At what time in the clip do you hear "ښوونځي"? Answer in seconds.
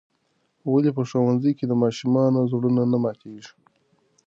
1.09-1.51